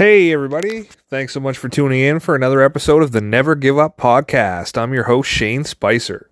Hey, 0.00 0.32
everybody. 0.32 0.84
Thanks 1.10 1.34
so 1.34 1.40
much 1.40 1.58
for 1.58 1.68
tuning 1.68 2.00
in 2.00 2.20
for 2.20 2.34
another 2.34 2.62
episode 2.62 3.02
of 3.02 3.12
the 3.12 3.20
Never 3.20 3.54
Give 3.54 3.78
Up 3.78 3.98
podcast. 3.98 4.78
I'm 4.78 4.94
your 4.94 5.04
host, 5.04 5.28
Shane 5.28 5.62
Spicer. 5.64 6.30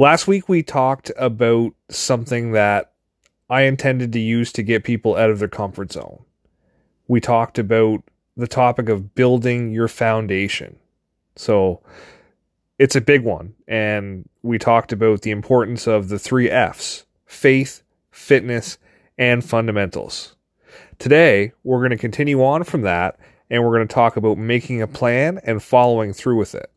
Last 0.00 0.26
week, 0.26 0.48
we 0.48 0.64
talked 0.64 1.12
about 1.16 1.74
something 1.90 2.50
that 2.50 2.90
I 3.48 3.62
intended 3.62 4.12
to 4.14 4.18
use 4.18 4.50
to 4.54 4.64
get 4.64 4.82
people 4.82 5.14
out 5.14 5.30
of 5.30 5.38
their 5.38 5.46
comfort 5.46 5.92
zone. 5.92 6.24
We 7.06 7.20
talked 7.20 7.56
about 7.56 8.02
the 8.36 8.48
topic 8.48 8.88
of 8.88 9.14
building 9.14 9.70
your 9.70 9.86
foundation. 9.86 10.74
So, 11.36 11.82
it's 12.80 12.96
a 12.96 13.00
big 13.00 13.22
one. 13.22 13.54
And 13.68 14.28
we 14.42 14.58
talked 14.58 14.90
about 14.90 15.22
the 15.22 15.30
importance 15.30 15.86
of 15.86 16.08
the 16.08 16.18
three 16.18 16.50
F's 16.50 17.04
faith, 17.26 17.84
fitness, 18.10 18.76
and 19.16 19.44
fundamentals. 19.44 20.34
Today, 21.02 21.50
we're 21.64 21.80
going 21.80 21.90
to 21.90 21.96
continue 21.96 22.44
on 22.44 22.62
from 22.62 22.82
that 22.82 23.18
and 23.50 23.64
we're 23.64 23.74
going 23.76 23.88
to 23.88 23.92
talk 23.92 24.16
about 24.16 24.38
making 24.38 24.82
a 24.82 24.86
plan 24.86 25.40
and 25.42 25.60
following 25.60 26.12
through 26.12 26.36
with 26.36 26.54
it. 26.54 26.70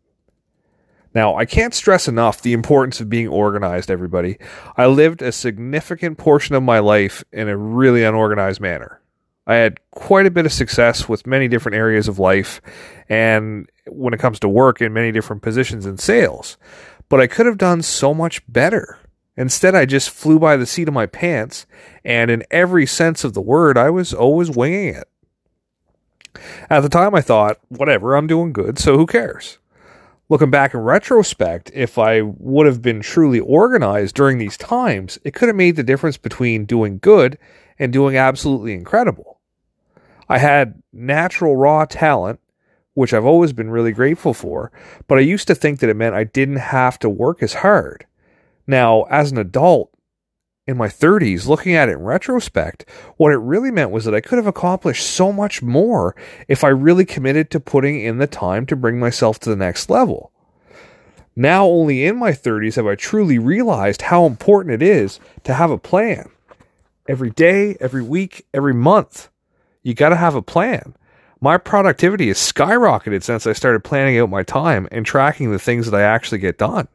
Now, 1.14 1.36
I 1.36 1.46
can't 1.46 1.76
stress 1.76 2.08
enough 2.08 2.42
the 2.42 2.54
importance 2.54 3.00
of 3.00 3.08
being 3.08 3.28
organized, 3.28 3.92
everybody. 3.92 4.40
I 4.78 4.88
lived 4.88 5.22
a 5.22 5.32
significant 5.32 6.18
portion 6.18 6.56
of 6.56 6.64
my 6.64 6.80
life 6.80 7.24
in 7.32 7.50
a 7.50 7.56
really 7.56 8.04
unorganized 8.04 8.60
manner. 8.60 9.00
I 9.46 9.58
had 9.58 9.80
quite 9.92 10.26
a 10.26 10.32
bit 10.32 10.48
of 10.48 10.54
success 10.54 11.08
with 11.08 11.28
many 11.28 11.48
different 11.48 11.76
areas 11.76 12.08
of 12.08 12.18
life 12.18 12.62
and 13.08 13.70
when 13.86 14.16
it 14.16 14.20
comes 14.20 14.40
to 14.40 14.50
work 14.50 14.82
in 14.82 14.92
many 14.92 15.12
different 15.12 15.44
positions 15.44 15.86
in 15.86 16.00
sales. 16.00 16.58
But 17.10 17.22
I 17.22 17.28
could 17.28 17.46
have 17.46 17.60
done 17.60 17.84
so 17.84 18.12
much 18.12 18.42
better. 18.52 18.98
Instead, 19.38 19.76
I 19.76 19.86
just 19.86 20.10
flew 20.10 20.40
by 20.40 20.56
the 20.56 20.66
seat 20.66 20.88
of 20.88 20.94
my 20.94 21.06
pants, 21.06 21.66
and 22.04 22.32
in 22.32 22.44
every 22.50 22.86
sense 22.86 23.24
of 23.24 23.34
the 23.34 23.42
word, 23.42 23.78
I 23.78 23.90
was 23.90 24.14
always 24.14 24.50
winging 24.50 24.96
it. 24.96 25.10
At 26.70 26.82
the 26.82 26.90
time, 26.90 27.14
I 27.14 27.22
thought, 27.22 27.60
whatever, 27.68 28.16
I'm 28.16 28.28
doing 28.28 28.54
good, 28.54 28.80
so 28.80 28.98
who 28.98 29.06
cares? 29.06 29.58
Looking 30.28 30.50
back 30.50 30.74
in 30.74 30.80
retrospect, 30.80 31.70
if 31.74 31.98
I 32.00 32.22
would 32.22 32.66
have 32.66 32.82
been 32.82 33.02
truly 33.02 33.40
organized 33.40 34.16
during 34.16 34.38
these 34.38 34.58
times, 34.58 35.20
it 35.24 35.34
could 35.36 35.50
have 35.50 35.56
made 35.56 35.76
the 35.76 35.84
difference 35.84 36.18
between 36.18 36.66
doing 36.66 36.98
good 36.98 37.38
and 37.78 37.94
doing 37.94 38.18
absolutely 38.18 38.74
incredible. 38.74 39.40
I 40.28 40.40
had 40.40 40.82
natural 40.92 41.56
raw 41.56 41.86
talent, 41.86 42.40
which 42.96 43.14
I've 43.14 43.26
always 43.26 43.54
been 43.54 43.70
really 43.70 43.92
grateful 43.92 44.34
for, 44.34 44.72
but 45.08 45.18
I 45.18 45.22
used 45.22 45.48
to 45.48 45.56
think 45.56 45.80
that 45.80 45.90
it 45.90 45.96
meant 45.96 46.16
I 46.16 46.24
didn't 46.24 46.56
have 46.56 46.98
to 47.00 47.10
work 47.10 47.44
as 47.44 47.56
hard. 47.56 48.06
Now, 48.68 49.04
as 49.04 49.32
an 49.32 49.38
adult 49.38 49.92
in 50.68 50.78
my 50.78 50.88
30s, 50.88 51.46
looking 51.46 51.76
at 51.76 51.90
it 51.90 51.94
in 51.94 52.00
retrospect, 52.00 52.90
what 53.18 53.32
it 53.32 53.38
really 53.38 53.72
meant 53.72 53.92
was 53.92 54.06
that 54.06 54.16
I 54.16 54.22
could 54.22 54.38
have 54.38 54.48
accomplished 54.48 55.06
so 55.06 55.32
much 55.32 55.62
more 55.62 56.16
if 56.48 56.64
I 56.64 56.70
really 56.70 57.06
committed 57.06 57.52
to 57.52 57.60
putting 57.60 58.00
in 58.02 58.18
the 58.18 58.28
time 58.28 58.66
to 58.68 58.76
bring 58.76 59.00
myself 59.00 59.40
to 59.40 59.50
the 59.50 59.56
next 59.56 59.90
level. 59.90 60.32
Now, 61.36 61.66
only 61.66 62.06
in 62.06 62.18
my 62.18 62.32
30s 62.32 62.78
have 62.78 62.88
I 62.88 62.96
truly 62.96 63.38
realized 63.38 64.04
how 64.04 64.26
important 64.26 64.74
it 64.74 64.82
is 64.82 65.20
to 65.44 65.54
have 65.54 65.70
a 65.70 65.78
plan. 65.78 66.30
Every 67.08 67.30
day, 67.30 67.78
every 67.80 68.02
week, 68.02 68.48
every 68.54 68.74
month, 68.74 69.30
you 69.84 69.94
got 69.94 70.10
to 70.10 70.16
have 70.16 70.34
a 70.34 70.42
plan. 70.42 70.96
My 71.42 71.58
productivity 71.58 72.30
has 72.30 72.38
skyrocketed 72.38 73.22
since 73.22 73.46
I 73.46 73.54
started 73.54 73.84
planning 73.84 74.18
out 74.18 74.30
my 74.30 74.42
time 74.42 74.88
and 74.92 75.06
tracking 75.06 75.52
the 75.52 75.60
things 75.60 75.92
that 75.92 76.00
I 76.00 76.04
actually 76.04 76.40
get 76.40 76.58
done. 76.58 76.88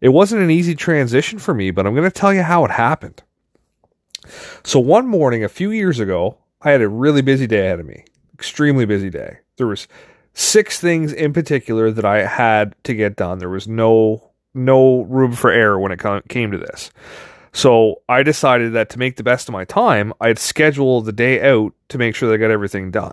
It 0.00 0.10
wasn't 0.10 0.42
an 0.42 0.50
easy 0.50 0.74
transition 0.74 1.38
for 1.38 1.54
me, 1.54 1.70
but 1.70 1.86
I'm 1.86 1.94
going 1.94 2.10
to 2.10 2.14
tell 2.14 2.32
you 2.32 2.42
how 2.42 2.64
it 2.64 2.70
happened. 2.70 3.22
So 4.64 4.78
one 4.80 5.06
morning 5.06 5.44
a 5.44 5.48
few 5.48 5.70
years 5.70 5.98
ago, 5.98 6.38
I 6.62 6.70
had 6.70 6.82
a 6.82 6.88
really 6.88 7.22
busy 7.22 7.46
day 7.46 7.66
ahead 7.66 7.80
of 7.80 7.86
me. 7.86 8.04
Extremely 8.34 8.84
busy 8.84 9.08
day. 9.08 9.38
There 9.56 9.66
was 9.66 9.88
six 10.34 10.78
things 10.80 11.12
in 11.12 11.32
particular 11.32 11.90
that 11.90 12.04
I 12.04 12.26
had 12.26 12.74
to 12.84 12.94
get 12.94 13.16
done. 13.16 13.38
There 13.38 13.48
was 13.48 13.66
no 13.68 14.30
no 14.54 15.02
room 15.02 15.32
for 15.32 15.50
error 15.50 15.78
when 15.78 15.92
it 15.92 16.00
came 16.28 16.50
to 16.50 16.56
this. 16.58 16.90
So 17.52 18.02
I 18.08 18.22
decided 18.22 18.72
that 18.72 18.88
to 18.90 18.98
make 18.98 19.16
the 19.16 19.22
best 19.22 19.48
of 19.48 19.52
my 19.52 19.66
time, 19.66 20.14
I'd 20.18 20.38
schedule 20.38 21.02
the 21.02 21.12
day 21.12 21.46
out 21.50 21.74
to 21.90 21.98
make 21.98 22.14
sure 22.14 22.28
that 22.28 22.34
I 22.34 22.38
got 22.38 22.50
everything 22.50 22.90
done 22.90 23.12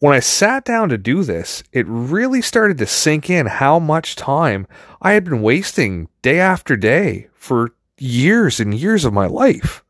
when 0.00 0.14
I 0.14 0.20
sat 0.20 0.64
down 0.64 0.88
to 0.88 0.98
do 0.98 1.22
this, 1.22 1.62
it 1.72 1.86
really 1.86 2.40
started 2.42 2.78
to 2.78 2.86
sink 2.86 3.28
in 3.28 3.46
how 3.46 3.78
much 3.78 4.16
time 4.16 4.66
I 5.00 5.12
had 5.12 5.24
been 5.24 5.42
wasting 5.42 6.08
day 6.22 6.40
after 6.40 6.74
day 6.74 7.28
for 7.34 7.74
years 7.98 8.60
and 8.60 8.74
years 8.74 9.04
of 9.04 9.12
my 9.12 9.26
life. 9.26 9.84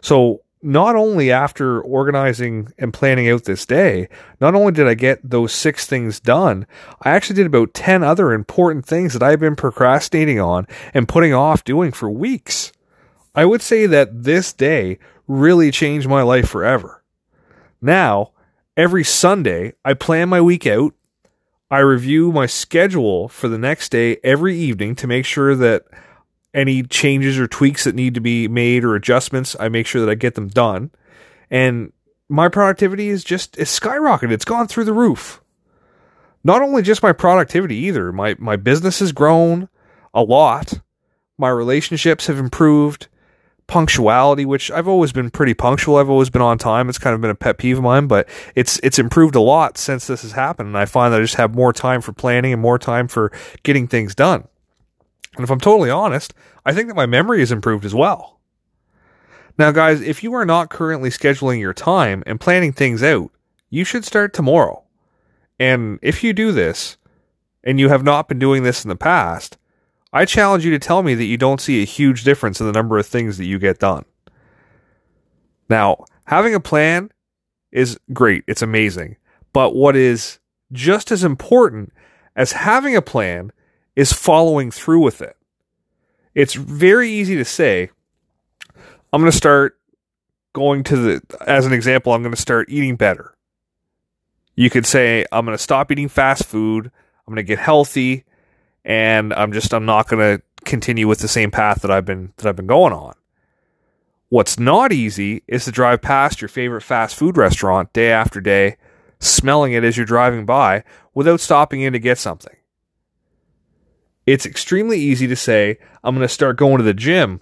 So, 0.00 0.42
not 0.64 0.94
only 0.94 1.32
after 1.32 1.80
organizing 1.80 2.72
and 2.78 2.94
planning 2.94 3.28
out 3.28 3.42
this 3.42 3.66
day, 3.66 4.08
not 4.40 4.54
only 4.54 4.70
did 4.70 4.86
I 4.86 4.94
get 4.94 5.18
those 5.28 5.52
six 5.52 5.86
things 5.86 6.20
done, 6.20 6.68
I 7.02 7.10
actually 7.10 7.34
did 7.34 7.46
about 7.46 7.74
10 7.74 8.04
other 8.04 8.32
important 8.32 8.86
things 8.86 9.12
that 9.12 9.24
I've 9.24 9.40
been 9.40 9.56
procrastinating 9.56 10.38
on 10.38 10.68
and 10.94 11.08
putting 11.08 11.34
off 11.34 11.64
doing 11.64 11.90
for 11.90 12.08
weeks. 12.08 12.70
I 13.34 13.44
would 13.44 13.60
say 13.60 13.86
that 13.86 14.22
this 14.22 14.52
day 14.52 15.00
really 15.26 15.72
changed 15.72 16.08
my 16.08 16.22
life 16.22 16.48
forever. 16.48 17.02
Now, 17.80 18.30
every 18.76 19.04
Sunday, 19.04 19.74
I 19.84 19.94
plan 19.94 20.28
my 20.28 20.40
week 20.40 20.66
out. 20.66 20.94
I 21.70 21.78
review 21.78 22.32
my 22.32 22.46
schedule 22.46 23.28
for 23.28 23.48
the 23.48 23.58
next 23.58 23.90
day 23.90 24.18
every 24.22 24.56
evening 24.56 24.94
to 24.96 25.06
make 25.06 25.24
sure 25.24 25.54
that 25.54 25.84
any 26.52 26.82
changes 26.82 27.38
or 27.38 27.46
tweaks 27.46 27.84
that 27.84 27.94
need 27.94 28.14
to 28.14 28.20
be 28.20 28.46
made 28.46 28.84
or 28.84 28.94
adjustments, 28.94 29.56
I 29.58 29.68
make 29.68 29.86
sure 29.86 30.04
that 30.04 30.10
I 30.10 30.14
get 30.14 30.34
them 30.34 30.48
done. 30.48 30.90
And 31.50 31.92
my 32.28 32.48
productivity 32.48 33.08
is 33.08 33.24
just 33.24 33.56
it's 33.58 33.78
skyrocketed. 33.78 34.32
It's 34.32 34.44
gone 34.44 34.68
through 34.68 34.84
the 34.84 34.92
roof. 34.92 35.40
Not 36.44 36.60
only 36.60 36.82
just 36.82 37.02
my 37.02 37.12
productivity 37.12 37.76
either. 37.76 38.12
My 38.12 38.36
my 38.38 38.56
business 38.56 38.98
has 38.98 39.12
grown 39.12 39.68
a 40.12 40.22
lot. 40.22 40.80
My 41.38 41.48
relationships 41.48 42.26
have 42.26 42.38
improved 42.38 43.08
punctuality, 43.72 44.44
which 44.44 44.70
I've 44.70 44.86
always 44.86 45.12
been 45.12 45.30
pretty 45.30 45.54
punctual. 45.54 45.96
I've 45.96 46.10
always 46.10 46.28
been 46.28 46.42
on 46.42 46.58
time. 46.58 46.90
It's 46.90 46.98
kind 46.98 47.14
of 47.14 47.22
been 47.22 47.30
a 47.30 47.34
pet 47.34 47.56
peeve 47.56 47.78
of 47.78 47.82
mine, 47.82 48.06
but 48.06 48.28
it's 48.54 48.78
it's 48.82 48.98
improved 48.98 49.34
a 49.34 49.40
lot 49.40 49.78
since 49.78 50.06
this 50.06 50.20
has 50.20 50.32
happened. 50.32 50.66
And 50.66 50.76
I 50.76 50.84
find 50.84 51.10
that 51.10 51.20
I 51.20 51.24
just 51.24 51.36
have 51.36 51.54
more 51.54 51.72
time 51.72 52.02
for 52.02 52.12
planning 52.12 52.52
and 52.52 52.60
more 52.60 52.78
time 52.78 53.08
for 53.08 53.32
getting 53.62 53.88
things 53.88 54.14
done. 54.14 54.46
And 55.36 55.42
if 55.42 55.50
I'm 55.50 55.58
totally 55.58 55.88
honest, 55.88 56.34
I 56.66 56.74
think 56.74 56.88
that 56.88 56.96
my 56.96 57.06
memory 57.06 57.40
has 57.40 57.50
improved 57.50 57.86
as 57.86 57.94
well. 57.94 58.40
Now, 59.56 59.70
guys, 59.70 60.02
if 60.02 60.22
you 60.22 60.34
are 60.34 60.44
not 60.44 60.68
currently 60.68 61.08
scheduling 61.08 61.58
your 61.58 61.72
time 61.72 62.22
and 62.26 62.38
planning 62.38 62.74
things 62.74 63.02
out, 63.02 63.30
you 63.70 63.84
should 63.84 64.04
start 64.04 64.34
tomorrow. 64.34 64.84
And 65.58 65.98
if 66.02 66.22
you 66.22 66.34
do 66.34 66.52
this, 66.52 66.98
and 67.64 67.80
you 67.80 67.88
have 67.88 68.02
not 68.02 68.28
been 68.28 68.38
doing 68.38 68.64
this 68.64 68.84
in 68.84 68.90
the 68.90 68.96
past, 68.96 69.56
I 70.12 70.24
challenge 70.24 70.64
you 70.64 70.70
to 70.72 70.78
tell 70.78 71.02
me 71.02 71.14
that 71.14 71.24
you 71.24 71.38
don't 71.38 71.60
see 71.60 71.82
a 71.82 71.86
huge 71.86 72.24
difference 72.24 72.60
in 72.60 72.66
the 72.66 72.72
number 72.72 72.98
of 72.98 73.06
things 73.06 73.38
that 73.38 73.46
you 73.46 73.58
get 73.58 73.78
done. 73.78 74.04
Now, 75.68 76.04
having 76.26 76.54
a 76.54 76.60
plan 76.60 77.10
is 77.70 77.98
great, 78.12 78.44
it's 78.46 78.62
amazing. 78.62 79.16
But 79.52 79.74
what 79.74 79.96
is 79.96 80.38
just 80.72 81.10
as 81.10 81.24
important 81.24 81.92
as 82.36 82.52
having 82.52 82.96
a 82.96 83.02
plan 83.02 83.52
is 83.96 84.12
following 84.12 84.70
through 84.70 85.00
with 85.00 85.20
it. 85.20 85.36
It's 86.34 86.54
very 86.54 87.10
easy 87.10 87.36
to 87.36 87.44
say, 87.44 87.90
I'm 89.12 89.20
going 89.20 89.30
to 89.30 89.36
start 89.36 89.78
going 90.54 90.82
to 90.84 90.96
the, 90.96 91.22
as 91.46 91.66
an 91.66 91.72
example, 91.72 92.12
I'm 92.12 92.22
going 92.22 92.34
to 92.34 92.40
start 92.40 92.68
eating 92.70 92.96
better. 92.96 93.34
You 94.54 94.70
could 94.70 94.86
say, 94.86 95.26
I'm 95.32 95.44
going 95.44 95.56
to 95.56 95.62
stop 95.62 95.90
eating 95.90 96.08
fast 96.08 96.44
food. 96.44 96.86
I'm 96.86 97.34
going 97.34 97.36
to 97.36 97.42
get 97.42 97.58
healthy 97.58 98.24
and 98.84 99.32
I'm 99.32 99.52
just 99.52 99.72
I'm 99.72 99.86
not 99.86 100.08
going 100.08 100.38
to 100.38 100.42
continue 100.64 101.08
with 101.08 101.18
the 101.20 101.28
same 101.28 101.50
path 101.50 101.82
that 101.82 101.90
I've 101.90 102.04
been 102.04 102.32
that 102.36 102.46
I've 102.46 102.56
been 102.56 102.66
going 102.66 102.92
on. 102.92 103.14
What's 104.28 104.58
not 104.58 104.92
easy 104.92 105.42
is 105.46 105.66
to 105.66 105.70
drive 105.70 106.00
past 106.00 106.40
your 106.40 106.48
favorite 106.48 106.82
fast 106.82 107.16
food 107.16 107.36
restaurant 107.36 107.92
day 107.92 108.10
after 108.10 108.40
day, 108.40 108.76
smelling 109.20 109.74
it 109.74 109.84
as 109.84 109.96
you're 109.96 110.06
driving 110.06 110.46
by 110.46 110.84
without 111.12 111.40
stopping 111.40 111.82
in 111.82 111.92
to 111.92 111.98
get 111.98 112.16
something. 112.18 112.56
It's 114.24 114.46
extremely 114.46 114.98
easy 114.98 115.26
to 115.26 115.36
say, 115.36 115.78
I'm 116.02 116.14
going 116.14 116.26
to 116.26 116.32
start 116.32 116.56
going 116.56 116.78
to 116.78 116.84
the 116.84 116.94
gym 116.94 117.40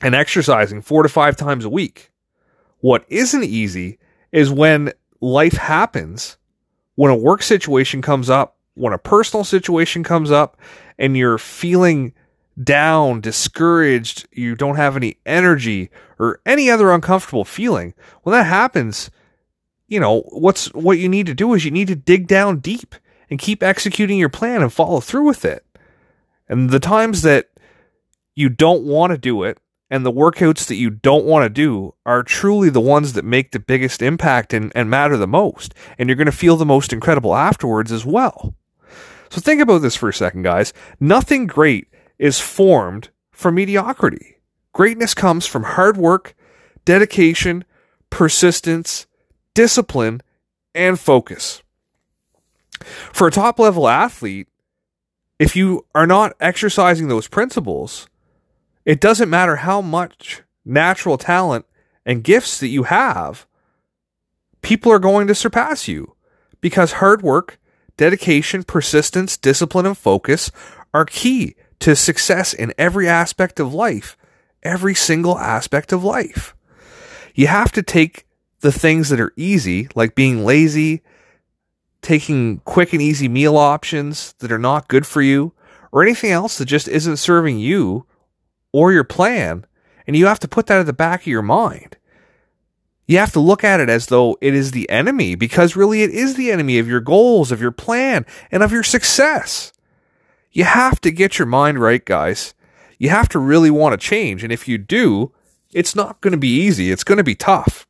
and 0.00 0.14
exercising 0.14 0.82
four 0.82 1.02
to 1.02 1.08
five 1.08 1.36
times 1.36 1.64
a 1.64 1.70
week. 1.70 2.10
What 2.80 3.04
isn't 3.08 3.44
easy 3.44 3.98
is 4.32 4.50
when 4.50 4.92
life 5.20 5.54
happens, 5.54 6.38
when 6.94 7.12
a 7.12 7.16
work 7.16 7.42
situation 7.42 8.02
comes 8.02 8.28
up 8.28 8.55
when 8.76 8.92
a 8.92 8.98
personal 8.98 9.42
situation 9.42 10.04
comes 10.04 10.30
up 10.30 10.56
and 10.98 11.16
you're 11.16 11.38
feeling 11.38 12.12
down, 12.62 13.20
discouraged, 13.20 14.28
you 14.30 14.54
don't 14.54 14.76
have 14.76 14.96
any 14.96 15.16
energy 15.26 15.90
or 16.18 16.40
any 16.46 16.70
other 16.70 16.92
uncomfortable 16.92 17.44
feeling, 17.44 17.94
when 18.22 18.32
that 18.32 18.44
happens, 18.44 19.10
you 19.88 19.98
know, 19.98 20.20
what's 20.28 20.66
what 20.74 20.98
you 20.98 21.08
need 21.08 21.26
to 21.26 21.34
do 21.34 21.54
is 21.54 21.64
you 21.64 21.70
need 21.70 21.88
to 21.88 21.96
dig 21.96 22.28
down 22.28 22.58
deep 22.58 22.94
and 23.30 23.38
keep 23.38 23.62
executing 23.62 24.18
your 24.18 24.28
plan 24.28 24.62
and 24.62 24.72
follow 24.72 25.00
through 25.00 25.24
with 25.24 25.44
it. 25.44 25.64
And 26.48 26.70
the 26.70 26.80
times 26.80 27.22
that 27.22 27.48
you 28.34 28.48
don't 28.48 28.84
want 28.84 29.10
to 29.12 29.18
do 29.18 29.42
it 29.42 29.58
and 29.90 30.04
the 30.04 30.12
workouts 30.12 30.66
that 30.66 30.74
you 30.74 30.90
don't 30.90 31.24
want 31.24 31.44
to 31.44 31.48
do 31.48 31.94
are 32.04 32.22
truly 32.22 32.70
the 32.70 32.80
ones 32.80 33.14
that 33.14 33.24
make 33.24 33.52
the 33.52 33.58
biggest 33.58 34.02
impact 34.02 34.52
and, 34.52 34.72
and 34.74 34.90
matter 34.90 35.16
the 35.16 35.26
most. 35.26 35.74
And 35.98 36.08
you're 36.08 36.16
going 36.16 36.26
to 36.26 36.32
feel 36.32 36.56
the 36.56 36.66
most 36.66 36.92
incredible 36.92 37.34
afterwards 37.34 37.92
as 37.92 38.04
well. 38.04 38.54
So 39.30 39.40
think 39.40 39.60
about 39.60 39.82
this 39.82 39.96
for 39.96 40.08
a 40.08 40.14
second, 40.14 40.42
guys. 40.42 40.72
Nothing 41.00 41.46
great 41.46 41.88
is 42.18 42.40
formed 42.40 43.10
from 43.30 43.56
mediocrity. 43.56 44.36
Greatness 44.72 45.14
comes 45.14 45.46
from 45.46 45.64
hard 45.64 45.96
work, 45.96 46.34
dedication, 46.84 47.64
persistence, 48.10 49.06
discipline, 49.54 50.22
and 50.74 51.00
focus. 51.00 51.62
For 53.12 53.26
a 53.26 53.32
top 53.32 53.58
level 53.58 53.88
athlete, 53.88 54.48
if 55.38 55.56
you 55.56 55.84
are 55.94 56.06
not 56.06 56.34
exercising 56.40 57.08
those 57.08 57.28
principles, 57.28 58.08
it 58.84 59.00
doesn't 59.00 59.30
matter 59.30 59.56
how 59.56 59.80
much 59.80 60.42
natural 60.64 61.18
talent 61.18 61.66
and 62.04 62.24
gifts 62.24 62.60
that 62.60 62.68
you 62.68 62.84
have, 62.84 63.46
people 64.62 64.92
are 64.92 64.98
going 64.98 65.26
to 65.26 65.34
surpass 65.34 65.88
you 65.88 66.14
because 66.60 66.92
hard 66.92 67.22
work, 67.22 67.58
dedication, 67.96 68.62
persistence, 68.62 69.36
discipline, 69.36 69.86
and 69.86 69.98
focus 69.98 70.50
are 70.92 71.04
key 71.04 71.54
to 71.80 71.96
success 71.96 72.52
in 72.52 72.72
every 72.78 73.08
aspect 73.08 73.60
of 73.60 73.74
life, 73.74 74.16
every 74.62 74.94
single 74.94 75.38
aspect 75.38 75.92
of 75.92 76.04
life. 76.04 76.54
You 77.34 77.48
have 77.48 77.72
to 77.72 77.82
take 77.82 78.26
the 78.60 78.72
things 78.72 79.10
that 79.10 79.20
are 79.20 79.32
easy, 79.36 79.88
like 79.94 80.14
being 80.14 80.44
lazy, 80.44 81.02
taking 82.00 82.58
quick 82.60 82.92
and 82.92 83.02
easy 83.02 83.28
meal 83.28 83.56
options 83.56 84.32
that 84.38 84.52
are 84.52 84.58
not 84.58 84.88
good 84.88 85.06
for 85.06 85.20
you, 85.22 85.52
or 85.92 86.02
anything 86.02 86.30
else 86.30 86.58
that 86.58 86.66
just 86.66 86.88
isn't 86.88 87.16
serving 87.16 87.58
you 87.58 88.06
or 88.72 88.92
your 88.92 89.04
plan, 89.04 89.66
and 90.06 90.16
you 90.16 90.26
have 90.26 90.40
to 90.40 90.48
put 90.48 90.66
that 90.66 90.80
at 90.80 90.86
the 90.86 90.92
back 90.92 91.22
of 91.22 91.26
your 91.26 91.42
mind. 91.42 91.96
You 93.06 93.18
have 93.18 93.32
to 93.32 93.40
look 93.40 93.62
at 93.62 93.80
it 93.80 93.88
as 93.88 94.06
though 94.06 94.36
it 94.40 94.54
is 94.54 94.72
the 94.72 94.90
enemy, 94.90 95.36
because 95.36 95.76
really 95.76 96.02
it 96.02 96.10
is 96.10 96.34
the 96.34 96.50
enemy 96.50 96.78
of 96.78 96.88
your 96.88 97.00
goals, 97.00 97.52
of 97.52 97.60
your 97.60 97.70
plan, 97.70 98.26
and 98.50 98.62
of 98.62 98.72
your 98.72 98.82
success. 98.82 99.72
You 100.50 100.64
have 100.64 101.00
to 101.02 101.10
get 101.10 101.38
your 101.38 101.46
mind 101.46 101.80
right, 101.80 102.04
guys. 102.04 102.54
You 102.98 103.10
have 103.10 103.28
to 103.30 103.38
really 103.38 103.70
want 103.70 103.92
to 103.92 104.06
change, 104.06 104.42
and 104.42 104.52
if 104.52 104.66
you 104.66 104.78
do, 104.78 105.32
it's 105.72 105.94
not 105.94 106.20
going 106.20 106.32
to 106.32 106.38
be 106.38 106.48
easy. 106.48 106.90
It's 106.90 107.04
going 107.04 107.18
to 107.18 107.24
be 107.24 107.34
tough. 107.34 107.86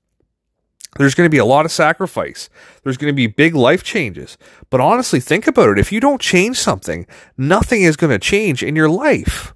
There's 0.99 1.15
going 1.15 1.27
to 1.27 1.35
be 1.35 1.39
a 1.39 1.45
lot 1.45 1.65
of 1.65 1.73
sacrifice. 1.73 2.49
There's 2.83 2.97
going 2.97 3.13
to 3.13 3.17
be 3.17 3.27
big 3.27 3.55
life 3.55 3.83
changes. 3.83 4.37
But 4.71 4.81
honestly, 4.81 5.21
think 5.21 5.47
about 5.47 5.69
it. 5.71 5.79
If 5.79 5.93
you 5.93 6.01
don't 6.01 6.21
change 6.21 6.59
something, 6.59 7.07
nothing 7.37 7.83
is 7.83 7.97
going 7.97 8.13
to 8.13 8.19
change 8.19 8.63
in 8.63 8.77
your 8.77 8.89
life 8.89 9.55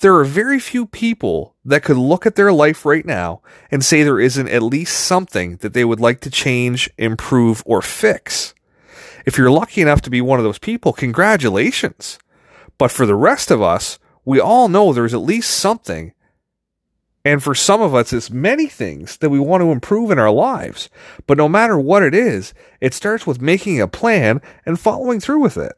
there 0.00 0.14
are 0.14 0.24
very 0.24 0.58
few 0.58 0.86
people 0.86 1.54
that 1.64 1.82
could 1.82 1.96
look 1.96 2.26
at 2.26 2.36
their 2.36 2.52
life 2.52 2.84
right 2.84 3.06
now 3.06 3.40
and 3.70 3.84
say 3.84 4.02
there 4.02 4.20
isn't 4.20 4.48
at 4.48 4.62
least 4.62 4.98
something 4.98 5.56
that 5.58 5.72
they 5.72 5.84
would 5.84 6.00
like 6.00 6.20
to 6.20 6.30
change, 6.30 6.90
improve, 6.98 7.62
or 7.64 7.80
fix. 7.80 8.54
If 9.24 9.38
you're 9.38 9.50
lucky 9.50 9.80
enough 9.80 10.02
to 10.02 10.10
be 10.10 10.20
one 10.20 10.38
of 10.38 10.44
those 10.44 10.58
people, 10.58 10.92
congratulations. 10.92 12.18
But 12.78 12.90
for 12.90 13.06
the 13.06 13.14
rest 13.14 13.50
of 13.50 13.62
us, 13.62 13.98
we 14.24 14.38
all 14.38 14.68
know 14.68 14.92
there's 14.92 15.14
at 15.14 15.20
least 15.20 15.50
something. 15.50 16.12
And 17.24 17.42
for 17.42 17.54
some 17.54 17.80
of 17.80 17.94
us, 17.94 18.12
it's 18.12 18.30
many 18.30 18.66
things 18.66 19.16
that 19.16 19.30
we 19.30 19.40
want 19.40 19.62
to 19.62 19.72
improve 19.72 20.10
in 20.10 20.18
our 20.18 20.30
lives. 20.30 20.90
But 21.26 21.38
no 21.38 21.48
matter 21.48 21.78
what 21.78 22.02
it 22.02 22.14
is, 22.14 22.54
it 22.80 22.94
starts 22.94 23.26
with 23.26 23.40
making 23.40 23.80
a 23.80 23.88
plan 23.88 24.40
and 24.64 24.78
following 24.78 25.20
through 25.20 25.40
with 25.40 25.56
it. 25.56 25.72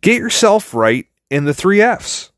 Get 0.00 0.18
yourself 0.18 0.74
right 0.74 1.06
in 1.30 1.44
the 1.44 1.54
three 1.54 1.80
F's. 1.80 2.32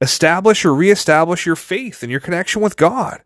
Establish 0.00 0.64
or 0.64 0.74
reestablish 0.74 1.46
your 1.46 1.56
faith 1.56 2.02
and 2.02 2.10
your 2.10 2.20
connection 2.20 2.60
with 2.60 2.76
God. 2.76 3.22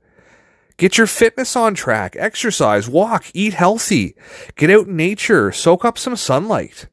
Get 0.77 0.97
your 0.97 1.07
fitness 1.07 1.57
on 1.57 1.75
track, 1.75 2.17
exercise, 2.19 2.89
walk, 2.89 3.27
eat 3.35 3.55
healthy, 3.55 4.15
get 4.57 4.71
out 4.71 4.87
in 4.87 4.97
nature, 4.97 5.53
soak 5.53 5.85
up 5.85 5.99
some 5.99 6.17
sunlight. 6.17 6.87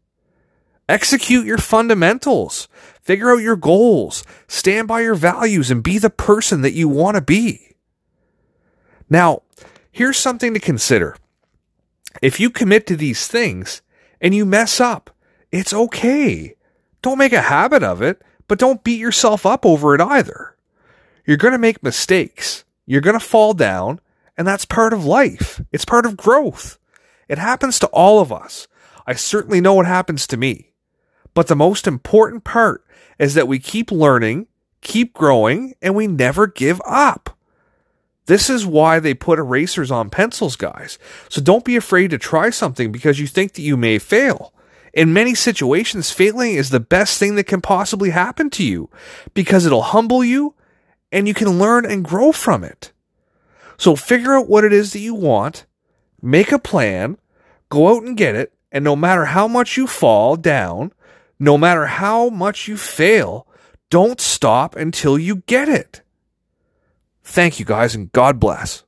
Execute 0.89 1.45
your 1.45 1.57
fundamentals, 1.57 2.67
figure 3.01 3.31
out 3.31 3.41
your 3.41 3.55
goals, 3.55 4.23
stand 4.47 4.87
by 4.87 5.01
your 5.01 5.15
values, 5.15 5.69
and 5.69 5.83
be 5.83 5.97
the 5.97 6.09
person 6.09 6.61
that 6.61 6.73
you 6.73 6.89
want 6.89 7.15
to 7.15 7.21
be. 7.21 7.75
Now, 9.09 9.43
here's 9.91 10.17
something 10.17 10.53
to 10.53 10.59
consider. 10.59 11.15
If 12.21 12.39
you 12.39 12.49
commit 12.49 12.87
to 12.87 12.95
these 12.95 13.27
things 13.27 13.81
and 14.19 14.33
you 14.33 14.45
mess 14.45 14.79
up, 14.79 15.15
it's 15.51 15.73
okay. 15.73 16.55
Don't 17.01 17.17
make 17.17 17.33
a 17.33 17.41
habit 17.41 17.83
of 17.83 18.01
it 18.01 18.21
but 18.47 18.59
don't 18.59 18.83
beat 18.83 18.99
yourself 18.99 19.45
up 19.45 19.65
over 19.65 19.93
it 19.93 20.01
either. 20.01 20.55
You're 21.25 21.37
going 21.37 21.51
to 21.53 21.57
make 21.57 21.83
mistakes. 21.83 22.63
You're 22.85 23.01
going 23.01 23.19
to 23.19 23.25
fall 23.25 23.53
down, 23.53 23.99
and 24.37 24.47
that's 24.47 24.65
part 24.65 24.93
of 24.93 25.05
life. 25.05 25.61
It's 25.71 25.85
part 25.85 26.05
of 26.05 26.17
growth. 26.17 26.77
It 27.27 27.37
happens 27.37 27.79
to 27.79 27.87
all 27.87 28.21
of 28.21 28.31
us. 28.31 28.67
I 29.05 29.13
certainly 29.13 29.61
know 29.61 29.79
it 29.81 29.87
happens 29.87 30.25
to 30.27 30.37
me. 30.37 30.71
But 31.33 31.47
the 31.47 31.55
most 31.55 31.85
important 31.85 32.43
part 32.43 32.83
is 33.19 33.33
that 33.33 33.47
we 33.47 33.59
keep 33.59 33.91
learning, 33.91 34.47
keep 34.81 35.13
growing, 35.13 35.73
and 35.81 35.95
we 35.95 36.07
never 36.07 36.47
give 36.47 36.81
up. 36.85 37.37
This 38.25 38.49
is 38.49 38.65
why 38.65 38.99
they 38.99 39.13
put 39.13 39.39
erasers 39.39 39.89
on 39.89 40.09
pencils, 40.09 40.55
guys. 40.55 40.97
So 41.29 41.41
don't 41.41 41.63
be 41.63 41.75
afraid 41.75 42.09
to 42.11 42.17
try 42.17 42.49
something 42.49 42.91
because 42.91 43.19
you 43.19 43.27
think 43.27 43.53
that 43.53 43.61
you 43.61 43.77
may 43.77 43.99
fail 43.99 44.53
in 44.97 45.13
many 45.13 45.35
situations, 45.35 46.09
failing 46.09 46.55
is 46.55 46.71
the 46.71 46.79
best 46.79 47.19
thing 47.19 47.35
that 47.35 47.43
can 47.43 47.61
possibly 47.61 48.09
happen 48.09 48.49
to 48.49 48.63
you 48.63 48.89
because 49.35 49.63
it'll 49.63 49.83
humble 49.83 50.23
you 50.23 50.55
and 51.11 51.27
you 51.27 51.35
can 51.35 51.59
learn 51.59 51.85
and 51.85 52.03
grow 52.03 52.31
from 52.31 52.63
it. 52.63 52.91
So 53.77 53.95
figure 53.95 54.33
out 54.33 54.49
what 54.49 54.63
it 54.63 54.73
is 54.73 54.93
that 54.93 54.99
you 54.99 55.13
want, 55.13 55.67
make 56.19 56.51
a 56.51 56.57
plan, 56.57 57.19
go 57.69 57.95
out 57.95 58.01
and 58.05 58.17
get 58.17 58.33
it, 58.33 58.53
and 58.71 58.83
no 58.83 58.95
matter 58.95 59.25
how 59.25 59.47
much 59.47 59.77
you 59.77 59.85
fall 59.85 60.35
down, 60.35 60.91
no 61.37 61.59
matter 61.59 61.85
how 61.85 62.29
much 62.29 62.67
you 62.67 62.75
fail, 62.75 63.45
don't 63.91 64.19
stop 64.19 64.75
until 64.75 65.19
you 65.19 65.43
get 65.45 65.69
it. 65.69 66.01
Thank 67.23 67.59
you 67.59 67.65
guys 67.65 67.93
and 67.93 68.11
God 68.11 68.39
bless. 68.39 68.83